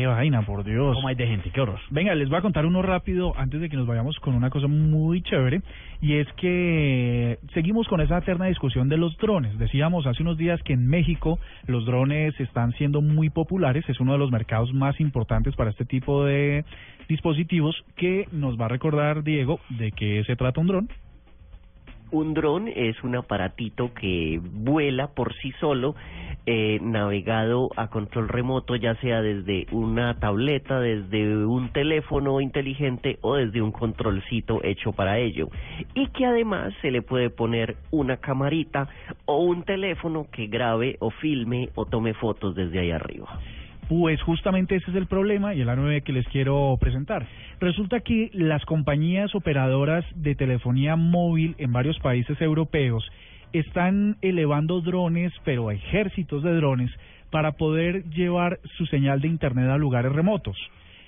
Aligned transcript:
Qué 0.00 0.06
vaina, 0.06 0.40
por 0.40 0.64
Dios. 0.64 0.94
¿Cómo 0.94 1.08
hay 1.08 1.14
de 1.14 1.26
gente? 1.26 1.50
Qué 1.50 1.60
horror. 1.60 1.78
Venga, 1.90 2.14
les 2.14 2.30
voy 2.30 2.38
a 2.38 2.40
contar 2.40 2.64
uno 2.64 2.80
rápido 2.80 3.34
antes 3.36 3.60
de 3.60 3.68
que 3.68 3.76
nos 3.76 3.86
vayamos 3.86 4.18
con 4.20 4.34
una 4.34 4.48
cosa 4.48 4.66
muy 4.66 5.20
chévere 5.20 5.60
y 6.00 6.14
es 6.14 6.26
que 6.38 7.38
seguimos 7.52 7.86
con 7.86 8.00
esa 8.00 8.16
eterna 8.16 8.46
discusión 8.46 8.88
de 8.88 8.96
los 8.96 9.14
drones. 9.18 9.58
Decíamos 9.58 10.06
hace 10.06 10.22
unos 10.22 10.38
días 10.38 10.58
que 10.62 10.72
en 10.72 10.86
México 10.86 11.38
los 11.66 11.84
drones 11.84 12.32
están 12.40 12.72
siendo 12.78 13.02
muy 13.02 13.28
populares, 13.28 13.84
es 13.90 14.00
uno 14.00 14.12
de 14.12 14.18
los 14.18 14.30
mercados 14.30 14.72
más 14.72 14.98
importantes 15.00 15.54
para 15.54 15.68
este 15.68 15.84
tipo 15.84 16.24
de 16.24 16.64
dispositivos 17.06 17.76
que 17.94 18.26
nos 18.32 18.58
va 18.58 18.64
a 18.64 18.68
recordar 18.68 19.22
Diego 19.22 19.60
de 19.68 19.92
qué 19.92 20.24
se 20.24 20.34
trata 20.34 20.62
un 20.62 20.66
dron. 20.66 20.88
Un 22.10 22.34
dron 22.34 22.68
es 22.68 23.04
un 23.04 23.16
aparatito 23.16 23.94
que 23.94 24.40
vuela 24.42 25.08
por 25.08 25.32
sí 25.36 25.52
solo, 25.60 25.94
eh, 26.52 26.80
navegado 26.82 27.70
a 27.76 27.90
control 27.90 28.28
remoto, 28.28 28.74
ya 28.74 28.96
sea 28.96 29.22
desde 29.22 29.68
una 29.70 30.18
tableta, 30.18 30.80
desde 30.80 31.46
un 31.46 31.68
teléfono 31.68 32.40
inteligente 32.40 33.20
o 33.20 33.36
desde 33.36 33.62
un 33.62 33.70
controlcito 33.70 34.60
hecho 34.64 34.90
para 34.90 35.20
ello. 35.20 35.48
Y 35.94 36.08
que 36.08 36.26
además 36.26 36.74
se 36.82 36.90
le 36.90 37.02
puede 37.02 37.30
poner 37.30 37.76
una 37.92 38.16
camarita 38.16 38.88
o 39.26 39.44
un 39.44 39.62
teléfono 39.62 40.26
que 40.32 40.48
grabe 40.48 40.96
o 40.98 41.10
filme 41.10 41.68
o 41.76 41.86
tome 41.86 42.14
fotos 42.14 42.56
desde 42.56 42.80
ahí 42.80 42.90
arriba. 42.90 43.28
Pues 43.88 44.20
justamente 44.22 44.74
ese 44.74 44.90
es 44.90 44.96
el 44.96 45.06
problema 45.06 45.54
y 45.54 45.60
el 45.60 45.68
A9 45.68 46.02
que 46.02 46.12
les 46.12 46.26
quiero 46.26 46.76
presentar. 46.80 47.28
Resulta 47.60 48.00
que 48.00 48.30
las 48.32 48.64
compañías 48.64 49.36
operadoras 49.36 50.04
de 50.16 50.34
telefonía 50.34 50.96
móvil 50.96 51.54
en 51.58 51.72
varios 51.72 52.00
países 52.00 52.40
europeos 52.40 53.08
están 53.52 54.16
elevando 54.22 54.80
drones, 54.80 55.32
pero 55.44 55.70
ejércitos 55.70 56.42
de 56.42 56.54
drones, 56.54 56.90
para 57.30 57.52
poder 57.52 58.04
llevar 58.10 58.58
su 58.76 58.86
señal 58.86 59.20
de 59.20 59.28
Internet 59.28 59.68
a 59.70 59.78
lugares 59.78 60.12
remotos. 60.12 60.56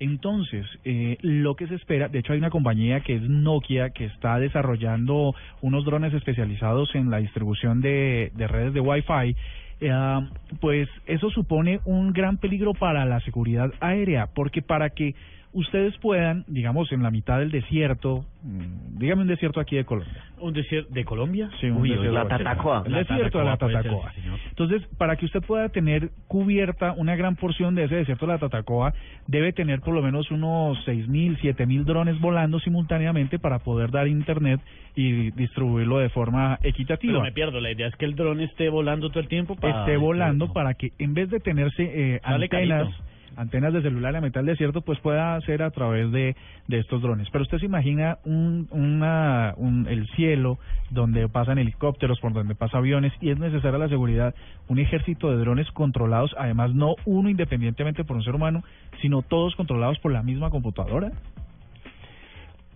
Entonces, 0.00 0.66
eh, 0.84 1.18
lo 1.22 1.54
que 1.54 1.66
se 1.66 1.76
espera, 1.76 2.08
de 2.08 2.18
hecho 2.18 2.32
hay 2.32 2.38
una 2.38 2.50
compañía 2.50 3.00
que 3.00 3.14
es 3.14 3.22
Nokia 3.22 3.90
que 3.90 4.06
está 4.06 4.38
desarrollando 4.38 5.34
unos 5.60 5.84
drones 5.84 6.12
especializados 6.12 6.94
en 6.94 7.10
la 7.10 7.18
distribución 7.18 7.80
de, 7.80 8.32
de 8.34 8.48
redes 8.48 8.74
de 8.74 8.80
Wi-Fi 8.80 9.36
eh, 9.80 10.28
pues 10.60 10.88
eso 11.06 11.30
supone 11.30 11.80
un 11.84 12.12
gran 12.12 12.38
peligro 12.38 12.74
para 12.74 13.04
la 13.04 13.20
seguridad 13.20 13.72
aérea, 13.80 14.28
porque 14.34 14.62
para 14.62 14.90
que 14.90 15.14
ustedes 15.52 15.96
puedan, 15.98 16.44
digamos, 16.48 16.90
en 16.92 17.02
la 17.02 17.10
mitad 17.10 17.38
del 17.38 17.50
desierto, 17.50 18.24
mm, 18.42 18.98
dígame 18.98 19.22
un 19.22 19.28
desierto 19.28 19.60
aquí 19.60 19.76
de 19.76 19.84
Colombia. 19.84 20.23
¿Un 20.44 20.52
desierto 20.52 20.92
de 20.92 21.04
Colombia? 21.06 21.48
Sí, 21.58 21.70
un 21.70 21.82
desierto. 21.82 22.12
La 22.12 22.28
Tatacoa. 22.28 22.82
El 22.84 22.92
desierto 22.92 23.38
de 23.38 23.44
la 23.44 23.56
Tatacoa. 23.56 24.12
Entonces, 24.50 24.82
para 24.98 25.16
que 25.16 25.24
usted 25.24 25.40
pueda 25.40 25.70
tener 25.70 26.10
cubierta 26.28 26.92
una 26.92 27.16
gran 27.16 27.36
porción 27.36 27.74
de 27.74 27.84
ese 27.84 27.94
desierto 27.94 28.26
de 28.26 28.32
la 28.34 28.38
Tatacoa, 28.38 28.92
debe 29.26 29.54
tener 29.54 29.80
por 29.80 29.94
lo 29.94 30.02
menos 30.02 30.30
unos 30.30 30.76
seis 30.84 31.08
mil, 31.08 31.38
siete 31.40 31.64
mil 31.64 31.86
drones 31.86 32.20
volando 32.20 32.60
simultáneamente 32.60 33.38
para 33.38 33.60
poder 33.60 33.90
dar 33.90 34.06
internet 34.06 34.60
y 34.94 35.30
distribuirlo 35.30 35.98
de 35.98 36.10
forma 36.10 36.58
equitativa 36.62 37.14
Pero 37.14 37.22
me 37.22 37.32
pierdo. 37.32 37.60
La 37.62 37.72
idea 37.72 37.86
es 37.86 37.96
que 37.96 38.04
el 38.04 38.14
dron 38.14 38.40
esté 38.40 38.68
volando 38.68 39.08
todo 39.08 39.20
el 39.20 39.28
tiempo. 39.28 39.56
Para... 39.56 39.80
esté 39.80 39.96
volando 39.96 40.52
para 40.52 40.74
que 40.74 40.92
en 40.98 41.14
vez 41.14 41.30
de 41.30 41.40
tenerse 41.40 41.82
eh, 41.82 42.20
antenas 42.22 42.88
carito. 42.88 43.13
Antenas 43.36 43.72
de 43.72 43.82
celular 43.82 44.12
la 44.12 44.20
mitad 44.20 44.40
del 44.40 44.46
desierto 44.46 44.80
pues 44.80 44.98
pueda 45.00 45.40
ser 45.42 45.62
a 45.62 45.70
través 45.70 46.10
de, 46.12 46.36
de 46.68 46.78
estos 46.78 47.02
drones. 47.02 47.28
Pero 47.30 47.42
usted 47.42 47.58
se 47.58 47.66
imagina 47.66 48.18
un, 48.24 48.68
una, 48.70 49.54
un, 49.56 49.86
el 49.88 50.06
cielo 50.10 50.58
donde 50.90 51.28
pasan 51.28 51.58
helicópteros 51.58 52.20
por 52.20 52.32
donde 52.32 52.54
pasa 52.54 52.78
aviones 52.78 53.12
y 53.20 53.30
es 53.30 53.38
necesaria 53.38 53.78
la 53.78 53.88
seguridad 53.88 54.34
un 54.68 54.78
ejército 54.78 55.30
de 55.30 55.36
drones 55.38 55.70
controlados 55.72 56.34
además 56.38 56.74
no 56.74 56.94
uno 57.04 57.28
independientemente 57.28 58.04
por 58.04 58.16
un 58.16 58.22
ser 58.22 58.34
humano 58.34 58.62
sino 59.00 59.22
todos 59.22 59.54
controlados 59.56 59.98
por 59.98 60.12
la 60.12 60.22
misma 60.22 60.50
computadora. 60.50 61.12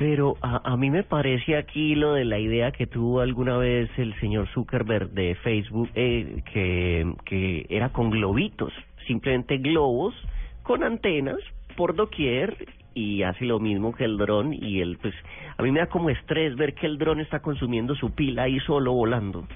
Pero 0.00 0.36
a, 0.40 0.72
a 0.72 0.76
mí 0.78 0.88
me 0.88 1.02
parece 1.02 1.58
aquí 1.58 1.94
lo 1.94 2.14
de 2.14 2.24
la 2.24 2.38
idea 2.38 2.72
que 2.72 2.86
tuvo 2.86 3.20
alguna 3.20 3.58
vez 3.58 3.90
el 3.98 4.18
señor 4.18 4.48
Zuckerberg 4.48 5.10
de 5.10 5.34
Facebook, 5.34 5.90
eh, 5.94 6.42
que, 6.50 7.12
que 7.26 7.66
era 7.68 7.90
con 7.90 8.08
globitos, 8.08 8.72
simplemente 9.06 9.58
globos 9.58 10.14
con 10.62 10.84
antenas 10.84 11.38
por 11.76 11.94
doquier 11.94 12.56
y 12.94 13.22
hace 13.22 13.44
lo 13.44 13.60
mismo 13.60 13.94
que 13.94 14.04
el 14.04 14.16
dron 14.16 14.52
y 14.52 14.80
el 14.80 14.98
pues 14.98 15.14
a 15.56 15.62
mí 15.62 15.70
me 15.70 15.80
da 15.80 15.86
como 15.86 16.10
estrés 16.10 16.56
ver 16.56 16.74
que 16.74 16.86
el 16.86 16.98
dron 16.98 17.20
está 17.20 17.40
consumiendo 17.40 17.94
su 17.94 18.14
pila 18.14 18.44
ahí 18.44 18.58
solo 18.60 18.92
volando. 18.92 19.46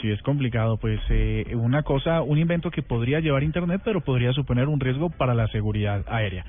Sí, 0.00 0.10
es 0.10 0.20
complicado, 0.22 0.78
pues 0.78 1.00
eh, 1.10 1.54
una 1.54 1.84
cosa, 1.84 2.22
un 2.22 2.36
invento 2.36 2.72
que 2.72 2.82
podría 2.82 3.20
llevar 3.20 3.44
Internet, 3.44 3.82
pero 3.84 4.00
podría 4.00 4.32
suponer 4.32 4.66
un 4.66 4.80
riesgo 4.80 5.10
para 5.10 5.32
la 5.32 5.46
seguridad 5.48 6.04
aérea. 6.08 6.44